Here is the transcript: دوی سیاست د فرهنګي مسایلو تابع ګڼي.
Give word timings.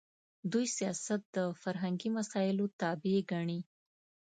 دوی 0.51 0.65
سیاست 0.77 1.21
د 1.35 1.37
فرهنګي 1.61 2.09
مسایلو 2.17 2.65
تابع 2.79 3.17
ګڼي. 3.31 3.59